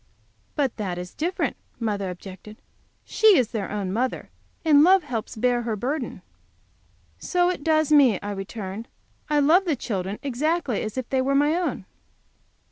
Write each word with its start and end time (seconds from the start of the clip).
"But 0.55 0.77
that 0.77 0.97
is 0.97 1.13
different," 1.13 1.57
mother 1.79 2.09
objected. 2.09 2.57
"She 3.05 3.37
is 3.37 3.51
their 3.51 3.69
own 3.69 3.93
mother, 3.93 4.31
and 4.65 4.83
love 4.83 5.03
helps 5.03 5.33
her 5.35 5.35
to 5.35 5.39
bear 5.41 5.61
her 5.61 5.75
burden." 5.75 6.23
"So 7.19 7.51
it 7.51 7.63
does 7.63 7.91
me," 7.91 8.19
I 8.19 8.31
returned. 8.31 8.87
"I 9.29 9.37
love 9.37 9.65
the 9.65 9.75
children 9.75 10.17
exactly 10.23 10.81
as 10.81 10.97
if 10.97 11.07
they 11.11 11.21
were 11.21 11.35
my 11.35 11.53
own." 11.53 11.85